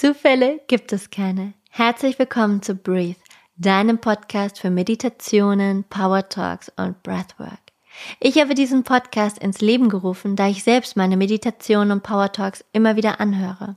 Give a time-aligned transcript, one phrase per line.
[0.00, 1.54] Zufälle gibt es keine.
[1.70, 3.18] Herzlich willkommen zu Breathe,
[3.56, 7.58] deinem Podcast für Meditationen, Power Talks und Breathwork.
[8.20, 12.64] Ich habe diesen Podcast ins Leben gerufen, da ich selbst meine Meditationen und Power Talks
[12.72, 13.74] immer wieder anhöre.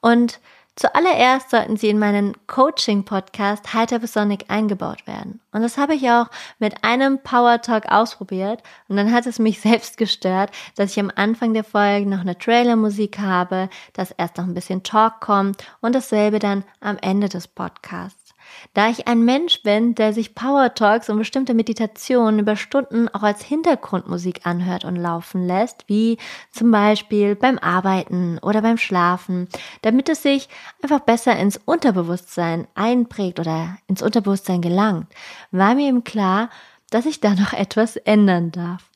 [0.00, 0.40] Und
[0.78, 5.40] Zuallererst sollten sie in meinen Coaching-Podcast Heiter bis Sonnig eingebaut werden.
[5.50, 6.28] Und das habe ich auch
[6.60, 8.62] mit einem Power Talk ausprobiert.
[8.86, 12.38] Und dann hat es mich selbst gestört, dass ich am Anfang der Folge noch eine
[12.38, 17.48] Trailer-Musik habe, dass erst noch ein bisschen Talk kommt und dasselbe dann am Ende des
[17.48, 18.27] Podcasts.
[18.74, 23.22] Da ich ein Mensch bin, der sich Power Talks und bestimmte Meditationen über Stunden auch
[23.22, 26.18] als Hintergrundmusik anhört und laufen lässt, wie
[26.50, 29.48] zum Beispiel beim Arbeiten oder beim Schlafen,
[29.82, 30.48] damit es sich
[30.82, 35.06] einfach besser ins Unterbewusstsein einprägt oder ins Unterbewusstsein gelangt,
[35.50, 36.50] war mir eben klar,
[36.90, 38.87] dass ich da noch etwas ändern darf.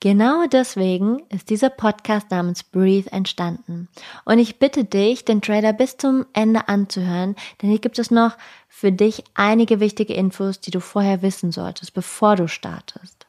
[0.00, 3.88] Genau deswegen ist dieser Podcast namens Breathe entstanden.
[4.24, 8.36] Und ich bitte dich, den Trailer bis zum Ende anzuhören, denn hier gibt es noch
[8.68, 13.26] für dich einige wichtige Infos, die du vorher wissen solltest, bevor du startest.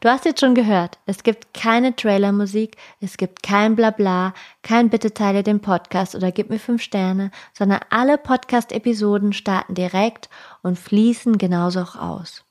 [0.00, 5.14] Du hast jetzt schon gehört, es gibt keine Trailermusik, es gibt kein Blabla, kein Bitte
[5.14, 10.28] teile den Podcast oder gib mir fünf Sterne, sondern alle Podcast-Episoden starten direkt
[10.62, 12.43] und fließen genauso auch aus.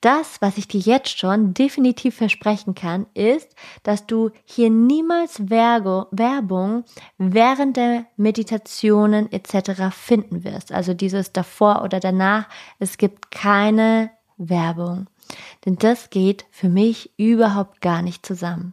[0.00, 6.84] Das, was ich dir jetzt schon definitiv versprechen kann, ist, dass du hier niemals Werbung
[7.18, 9.94] während der Meditationen etc.
[9.94, 10.72] finden wirst.
[10.72, 12.48] Also dieses davor oder danach.
[12.78, 15.06] Es gibt keine Werbung.
[15.64, 18.72] Denn das geht für mich überhaupt gar nicht zusammen.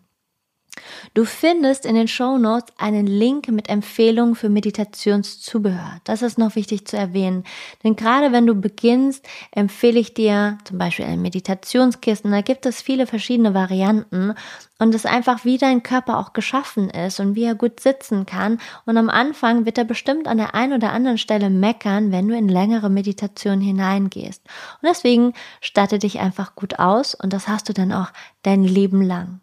[1.14, 6.02] Du findest in den Show Notes einen Link mit Empfehlungen für Meditationszubehör.
[6.04, 7.44] Das ist noch wichtig zu erwähnen.
[7.84, 12.32] Denn gerade wenn du beginnst, empfehle ich dir zum Beispiel ein Meditationskissen.
[12.32, 14.34] Da gibt es viele verschiedene Varianten
[14.80, 18.60] und es einfach wie dein Körper auch geschaffen ist und wie er gut sitzen kann.
[18.86, 22.36] Und am Anfang wird er bestimmt an der einen oder anderen Stelle meckern, wenn du
[22.36, 24.44] in längere Meditation hineingehst.
[24.82, 28.10] Und deswegen statte dich einfach gut aus und das hast du dann auch
[28.44, 29.42] dein Leben lang.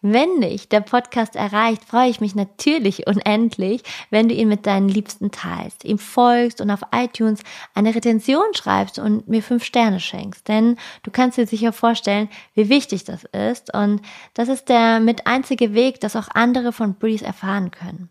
[0.00, 4.88] Wenn dich der Podcast erreicht, freue ich mich natürlich unendlich, wenn du ihn mit deinen
[4.88, 7.40] Liebsten teilst, ihm folgst und auf iTunes
[7.74, 10.46] eine Retention schreibst und mir fünf Sterne schenkst.
[10.46, 13.74] Denn du kannst dir sicher vorstellen, wie wichtig das ist.
[13.74, 14.00] Und
[14.34, 18.08] das ist der mit einzige Weg, dass auch andere von Breeze erfahren können.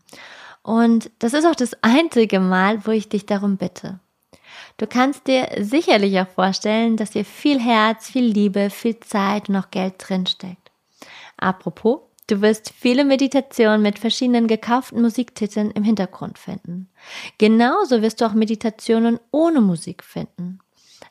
[0.63, 4.01] Und das ist auch das einzige Mal, wo ich dich darum bitte.
[4.75, 9.55] Du kannst dir sicherlich auch vorstellen, dass hier viel Herz, viel Liebe, viel Zeit und
[9.55, 10.66] auch Geld drinsteckt.
[11.37, 16.89] Apropos, du wirst viele Meditationen mit verschiedenen gekauften Musiktiteln im Hintergrund finden.
[17.37, 20.59] Genauso wirst du auch Meditationen ohne Musik finden.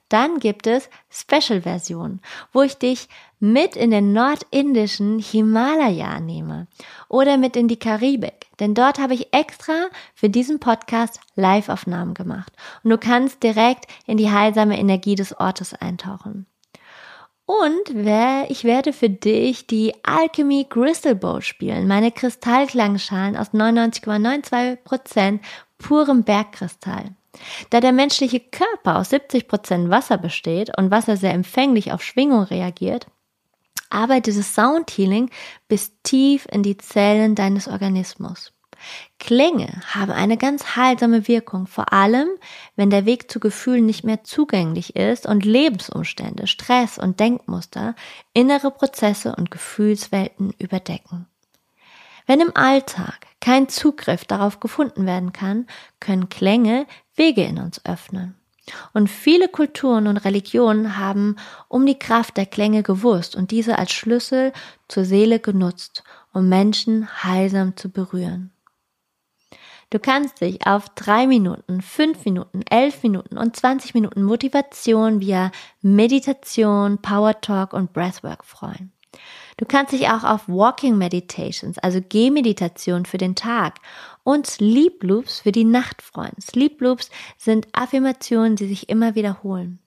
[0.08, 2.20] Dann gibt es Special-Versionen,
[2.52, 3.08] wo ich dich
[3.40, 6.68] mit in den nordindischen Himalaya nehme
[7.08, 12.52] oder mit in die Karibik, denn dort habe ich extra für diesen Podcast Live-Aufnahmen gemacht
[12.84, 16.46] und du kannst direkt in die heilsame Energie des Ortes eintauchen.
[17.46, 17.90] Und
[18.48, 25.38] ich werde für dich die Alchemy Crystal Bowl spielen, meine Kristallklangschalen aus 99,92%
[25.78, 27.14] purem Bergkristall.
[27.70, 33.06] Da der menschliche Körper aus 70% Wasser besteht und Wasser sehr empfänglich auf Schwingung reagiert,
[33.90, 35.30] arbeitet das Sound Healing
[35.68, 38.52] bis tief in die Zellen deines Organismus.
[39.18, 42.28] Klänge haben eine ganz heilsame Wirkung, vor allem
[42.76, 47.94] wenn der Weg zu Gefühlen nicht mehr zugänglich ist und Lebensumstände, Stress und Denkmuster
[48.34, 51.26] innere Prozesse und Gefühlswelten überdecken.
[52.26, 55.66] Wenn im Alltag kein Zugriff darauf gefunden werden kann,
[56.00, 58.34] können Klänge Wege in uns öffnen.
[58.92, 61.36] Und viele Kulturen und Religionen haben
[61.68, 64.52] um die Kraft der Klänge gewusst und diese als Schlüssel
[64.88, 68.50] zur Seele genutzt, um Menschen heilsam zu berühren.
[69.90, 75.52] Du kannst dich auf drei Minuten, fünf Minuten, elf Minuten und 20 Minuten Motivation via
[75.80, 78.92] Meditation, Power Talk und Breathwork freuen.
[79.56, 83.76] Du kannst dich auch auf Walking Meditations, also Gehmeditation für den Tag
[84.24, 86.34] und Sleep Loops für die Nacht freuen.
[86.40, 89.78] Sleep Loops sind Affirmationen, die sich immer wiederholen.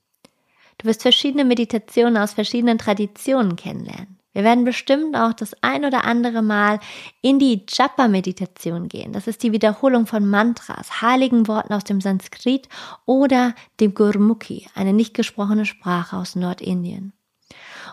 [0.78, 4.19] Du wirst verschiedene Meditationen aus verschiedenen Traditionen kennenlernen.
[4.31, 6.80] Wir werden bestimmt auch das ein oder andere Mal
[7.22, 9.12] in die Japa-Meditation gehen.
[9.12, 12.70] Das ist die Wiederholung von Mantras, heiligen Worten aus dem Sanskrit
[13.06, 17.14] oder dem Gurmukhi, eine nicht gesprochene Sprache aus Nordindien.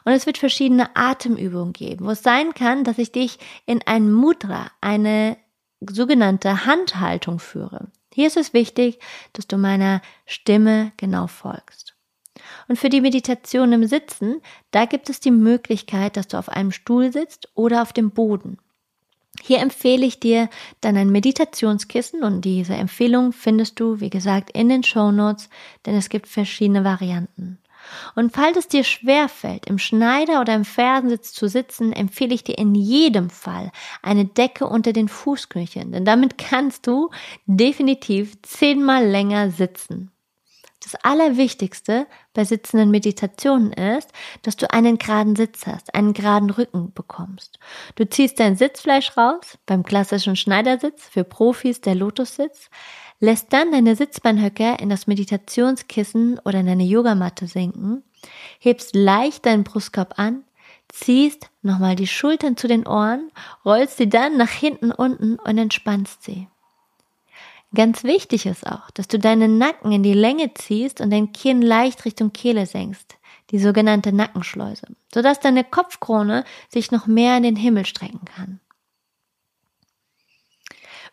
[0.05, 4.13] Und es wird verschiedene Atemübungen geben, wo es sein kann, dass ich dich in ein
[4.13, 5.39] Mudra, eine
[5.81, 7.89] sogenannte Handhaltung führe.
[8.13, 8.99] Hier ist es wichtig,
[9.33, 11.96] dass du meiner Stimme genau folgst.
[12.69, 14.41] Und für die Meditation im Sitzen,
[14.71, 18.59] da gibt es die Möglichkeit, dass du auf einem Stuhl sitzt oder auf dem Boden.
[19.43, 20.49] Hier empfehle ich dir
[20.81, 25.49] dann ein Meditationskissen und diese Empfehlung findest du, wie gesagt, in den Show Notes,
[25.85, 27.59] denn es gibt verschiedene Varianten.
[28.17, 32.59] Und falls es dir schwerfällt, im Schneider oder im Fersensitz zu sitzen, empfehle ich dir
[32.59, 33.71] in jedem Fall
[34.03, 37.11] eine Decke unter den Fußknöcheln, denn damit kannst du
[37.47, 40.11] definitiv zehnmal länger sitzen.
[40.87, 44.09] Das Allerwichtigste bei sitzenden Meditationen ist,
[44.43, 47.59] dass du einen geraden Sitz hast, einen geraden Rücken bekommst.
[47.97, 52.71] Du ziehst dein Sitzfleisch raus, beim klassischen Schneidersitz, für Profis der Lotussitz,
[53.19, 58.05] lässt dann deine Sitzbeinhöcker in das Meditationskissen oder in deine Yogamatte sinken,
[58.61, 60.45] hebst leicht deinen Brustkorb an,
[60.87, 63.33] ziehst nochmal die Schultern zu den Ohren,
[63.65, 66.47] rollst sie dann nach hinten unten und entspannst sie.
[67.77, 71.61] Ganz wichtig ist auch, dass du deinen Nacken in die Länge ziehst und dein Kinn
[71.61, 73.19] leicht Richtung Kehle senkst,
[73.51, 78.61] die sogenannte Nackenschleuse, sodass deine Kopfkrone sich noch mehr in den Himmel strecken kann.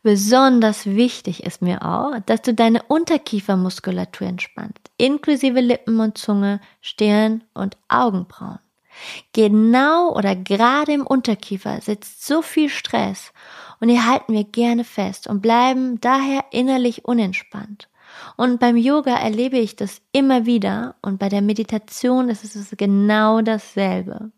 [0.03, 7.43] Besonders wichtig ist mir auch, dass du deine Unterkiefermuskulatur entspannst, inklusive Lippen und Zunge, Stirn
[7.53, 8.59] und Augenbrauen.
[9.33, 13.33] Genau oder gerade im Unterkiefer sitzt so viel Stress
[13.83, 17.89] und hier halten wir gerne fest und bleiben daher innerlich unentspannt.
[18.37, 23.41] Und beim Yoga erlebe ich das immer wieder und bei der Meditation ist es genau
[23.41, 24.31] dasselbe.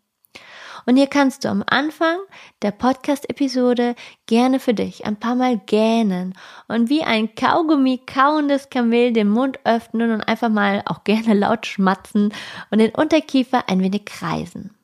[0.84, 2.16] Und hier kannst du am Anfang
[2.62, 3.94] der Podcast-Episode
[4.26, 6.34] gerne für dich ein paar Mal gähnen
[6.66, 11.66] und wie ein Kaugummi kauendes Kamel den Mund öffnen und einfach mal auch gerne laut
[11.66, 12.34] schmatzen
[12.72, 14.74] und den Unterkiefer ein wenig kreisen.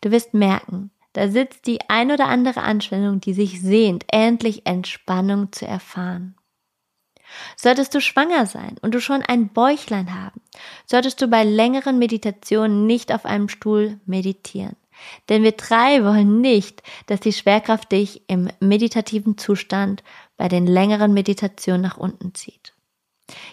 [0.00, 5.52] Du wirst merken, da sitzt die ein oder andere Anspannung, die sich sehnt, endlich Entspannung
[5.52, 6.34] zu erfahren.
[7.56, 10.40] Solltest du schwanger sein und du schon ein Bäuchlein haben,
[10.86, 14.76] solltest du bei längeren Meditationen nicht auf einem Stuhl meditieren.
[15.28, 20.02] Denn wir drei wollen nicht, dass die Schwerkraft dich im meditativen Zustand
[20.36, 22.74] bei den längeren Meditationen nach unten zieht.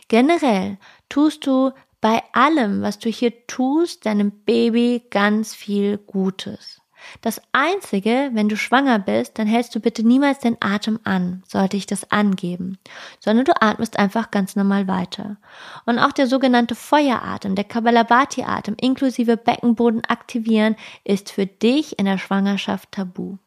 [0.08, 0.78] Generell
[1.10, 6.81] tust du bei allem, was du hier tust, deinem Baby ganz viel Gutes.
[7.22, 11.78] Das Einzige, wenn du schwanger bist, dann hältst du bitte niemals den Atem an, sollte
[11.78, 12.78] ich das angeben,
[13.20, 15.38] sondern du atmest einfach ganz normal weiter.
[15.86, 22.18] Und auch der sogenannte Feueratem, der Kabbalabhati-Atem inklusive Beckenboden aktivieren, ist für dich in der
[22.18, 23.38] Schwangerschaft tabu.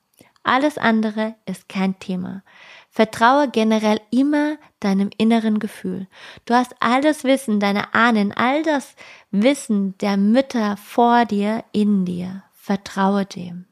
[0.45, 2.43] Alles andere ist kein Thema.
[2.91, 6.07] Vertraue generell immer deinem inneren Gefühl.
[6.45, 8.95] Du hast all das Wissen deiner Ahnen, all das
[9.33, 12.45] Wissen der Mütter vor dir in dir.
[12.65, 13.67] Vertraue dem.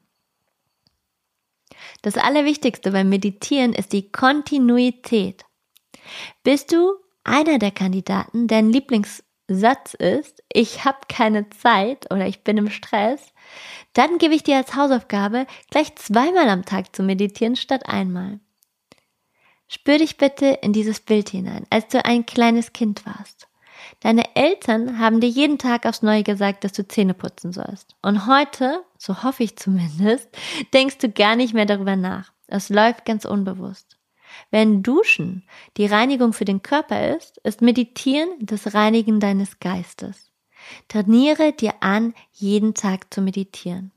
[2.03, 5.45] Das Allerwichtigste beim Meditieren ist die Kontinuität.
[6.43, 6.93] Bist du
[7.23, 13.33] einer der Kandidaten, deren Lieblingssatz ist, ich habe keine Zeit oder ich bin im Stress,
[13.93, 18.41] dann gebe ich dir als Hausaufgabe, gleich zweimal am Tag zu meditieren statt einmal.
[19.67, 23.47] Spür dich bitte in dieses Bild hinein, als du ein kleines Kind warst.
[24.01, 27.95] Deine Eltern haben dir jeden Tag aufs Neue gesagt, dass du Zähne putzen sollst.
[28.01, 30.27] Und heute, so hoffe ich zumindest,
[30.73, 32.31] denkst du gar nicht mehr darüber nach.
[32.47, 33.97] Es läuft ganz unbewusst.
[34.51, 35.43] Wenn Duschen
[35.77, 40.31] die Reinigung für den Körper ist, ist Meditieren das Reinigen deines Geistes.
[40.87, 43.92] Trainiere dir an, jeden Tag zu meditieren.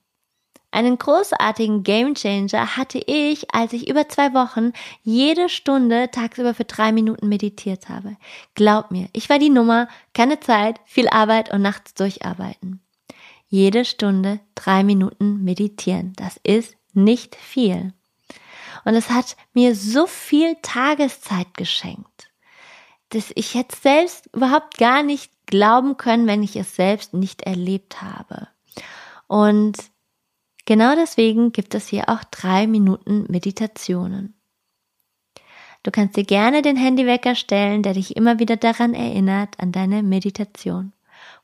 [0.71, 4.73] Einen großartigen Gamechanger hatte ich, als ich über zwei Wochen
[5.03, 8.17] jede Stunde tagsüber für drei Minuten meditiert habe.
[8.55, 12.81] Glaub mir, ich war die Nummer, keine Zeit, viel Arbeit und nachts durcharbeiten.
[13.49, 16.13] Jede Stunde drei Minuten meditieren.
[16.17, 17.93] Das ist nicht viel.
[18.85, 22.31] Und es hat mir so viel Tageszeit geschenkt,
[23.11, 28.03] dass ich jetzt selbst überhaupt gar nicht glauben können, wenn ich es selbst nicht erlebt
[28.03, 28.49] habe.
[29.27, 29.77] Und
[30.67, 34.35] Genau deswegen gibt es hier auch drei Minuten Meditationen.
[35.85, 40.03] Du kannst dir gerne den Handywecker stellen, der dich immer wieder daran erinnert, an deine
[40.03, 40.93] Meditation.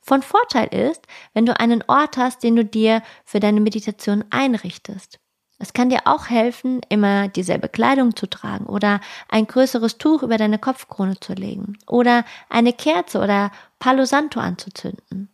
[0.00, 5.20] Von Vorteil ist, wenn du einen Ort hast, den du dir für deine Meditation einrichtest.
[5.60, 10.36] Es kann dir auch helfen, immer dieselbe Kleidung zu tragen oder ein größeres Tuch über
[10.36, 15.30] deine Kopfkrone zu legen oder eine Kerze oder Palo Santo anzuzünden.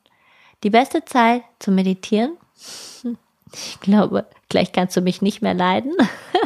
[0.62, 2.36] Die beste Zeit zum Meditieren
[3.52, 5.94] ich glaube, gleich kannst du mich nicht mehr leiden.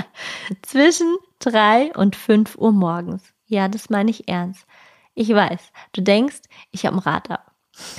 [0.62, 3.22] Zwischen drei und fünf Uhr morgens.
[3.46, 4.66] Ja, das meine ich ernst.
[5.14, 6.40] Ich weiß, du denkst,
[6.70, 7.52] ich habe ein Rad ab.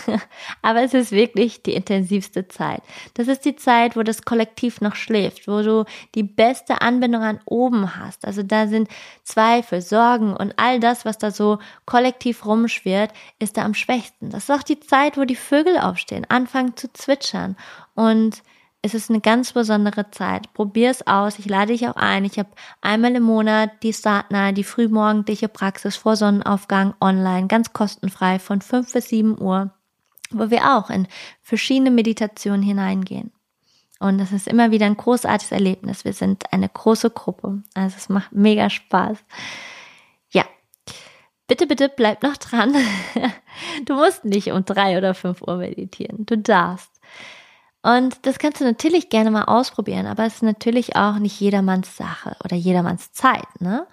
[0.61, 2.83] Aber es ist wirklich die intensivste Zeit.
[3.15, 7.39] Das ist die Zeit, wo das Kollektiv noch schläft, wo du die beste Anbindung an
[7.45, 8.25] oben hast.
[8.25, 8.87] Also da sind
[9.23, 14.29] Zweifel, Sorgen und all das, was da so kollektiv rumschwirrt, ist da am schwächsten.
[14.29, 17.57] Das ist auch die Zeit, wo die Vögel aufstehen, anfangen zu zwitschern
[17.95, 18.43] und
[18.85, 20.53] es ist eine ganz besondere Zeit.
[20.53, 21.39] Probier es aus.
[21.39, 22.25] Ich lade dich auch ein.
[22.25, 22.49] Ich habe
[22.81, 28.91] einmal im Monat die Startner, die frühmorgendliche Praxis vor Sonnenaufgang online, ganz kostenfrei von 5
[28.91, 29.71] bis 7 Uhr,
[30.31, 31.07] wo wir auch in
[31.41, 33.31] verschiedene Meditationen hineingehen.
[34.01, 36.03] Und das ist immer wieder ein großartiges Erlebnis.
[36.03, 37.63] Wir sind eine große Gruppe.
[37.73, 39.17] Also es macht mega Spaß.
[40.31, 40.43] Ja.
[41.47, 42.75] Bitte, bitte bleib noch dran.
[43.85, 46.25] Du musst nicht um drei oder fünf Uhr meditieren.
[46.25, 46.89] Du darfst.
[47.83, 51.97] Und das kannst du natürlich gerne mal ausprobieren, aber es ist natürlich auch nicht jedermanns
[51.97, 53.85] Sache oder jedermanns Zeit, ne?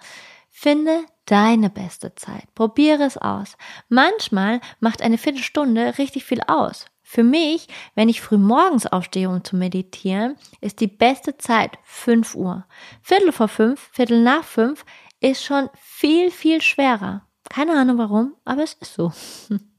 [0.49, 2.53] Finde deine beste Zeit.
[2.55, 3.57] Probiere es aus.
[3.89, 6.85] Manchmal macht eine Viertelstunde richtig viel aus.
[7.01, 12.35] Für mich, wenn ich früh morgens aufstehe, um zu meditieren, ist die beste Zeit 5
[12.35, 12.65] Uhr.
[13.01, 14.85] Viertel vor fünf, Viertel nach fünf
[15.19, 17.25] ist schon viel, viel schwerer.
[17.49, 19.11] Keine Ahnung warum, aber es ist so.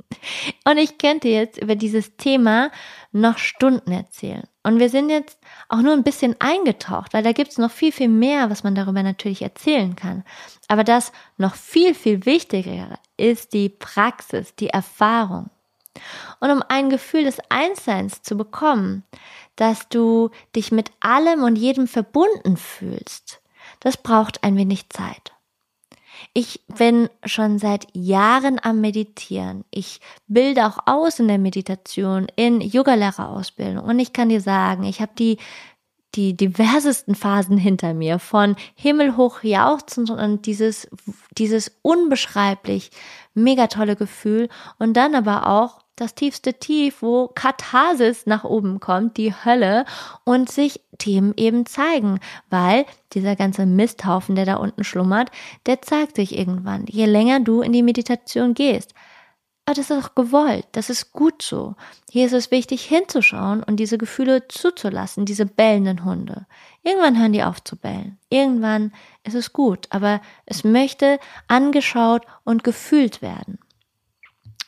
[0.65, 2.71] Und ich könnte jetzt über dieses Thema
[3.13, 4.45] noch Stunden erzählen.
[4.63, 5.39] Und wir sind jetzt
[5.69, 8.75] auch nur ein bisschen eingetaucht, weil da gibt es noch viel, viel mehr, was man
[8.75, 10.25] darüber natürlich erzählen kann.
[10.69, 15.51] Aber das noch viel, viel wichtigere ist die Praxis, die Erfahrung.
[16.41, 19.05] Und um ein Gefühl des Einsseins zu bekommen,
[19.57, 23.43] dass du dich mit allem und jedem verbunden fühlst,
[23.81, 25.33] das braucht ein wenig Zeit.
[26.35, 29.65] Ich bin schon seit Jahren am Meditieren.
[29.71, 33.85] Ich bilde auch aus in der Meditation, in Yogalehrerausbildung.
[33.85, 35.37] Und ich kann dir sagen, ich habe die
[36.15, 40.89] die diversesten Phasen hinter mir, von himmelhoch jauchzend und dieses,
[41.39, 42.91] dieses unbeschreiblich
[43.35, 44.49] mega tolle Gefühl
[44.79, 49.85] und dann aber auch das tiefste Tief, wo Katharsis nach oben kommt, die Hölle
[50.25, 52.19] und sich Themen eben zeigen,
[52.51, 55.31] weil dieser ganze Misthaufen, der da unten schlummert,
[55.67, 58.95] der zeigt sich irgendwann, je länger du in die Meditation gehst.
[59.65, 61.77] Aber das ist auch gewollt, das ist gut so.
[62.11, 66.47] Hier ist es wichtig hinzuschauen und diese Gefühle zuzulassen, diese bellenden Hunde.
[66.83, 68.19] Irgendwann hören die auf zu bellen.
[68.29, 68.93] Irgendwann
[69.23, 73.61] ist es gut, aber es möchte angeschaut und gefühlt werden.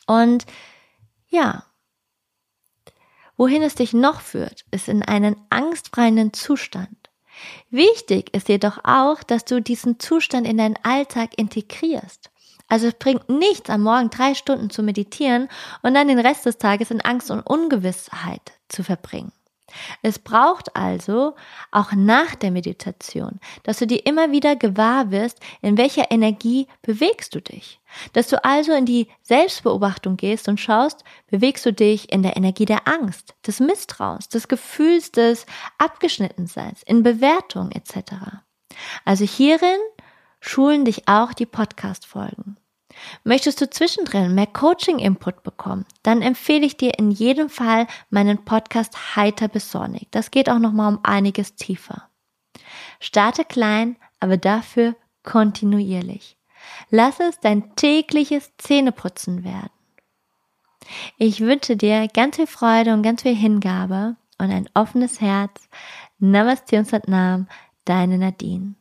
[0.07, 0.45] Und
[1.27, 1.65] ja.
[3.37, 7.09] Wohin es dich noch führt, ist in einen angstfreien Zustand.
[7.69, 12.31] Wichtig ist jedoch auch, dass du diesen Zustand in deinen Alltag integrierst.
[12.67, 15.49] Also es bringt nichts, am Morgen drei Stunden zu meditieren
[15.83, 19.31] und dann den Rest des Tages in Angst und Ungewissheit zu verbringen.
[20.01, 21.35] Es braucht also
[21.71, 27.33] auch nach der Meditation, dass du dir immer wieder gewahr wirst, in welcher Energie bewegst
[27.35, 27.79] du dich.
[28.13, 32.65] Dass du also in die Selbstbeobachtung gehst und schaust, bewegst du dich in der Energie
[32.65, 35.45] der Angst, des Misstrauens, des Gefühls des
[35.77, 38.13] Abgeschnittenseins, in Bewertung etc.
[39.03, 39.79] Also hierin
[40.41, 42.57] schulen dich auch die Podcast-Folgen.
[43.23, 49.15] Möchtest du zwischendrin mehr Coaching-Input bekommen, dann empfehle ich dir in jedem Fall meinen Podcast
[49.15, 50.07] Heiter bis Sonnig.
[50.11, 52.09] Das geht auch nochmal um einiges tiefer.
[52.99, 56.37] Starte klein, aber dafür kontinuierlich.
[56.89, 59.69] Lass es dein tägliches Zähneputzen werden.
[61.17, 65.67] Ich wünsche dir ganz viel Freude und ganz viel Hingabe und ein offenes Herz.
[66.19, 67.47] Namaste und Satnam,
[67.85, 68.75] deine Nadine.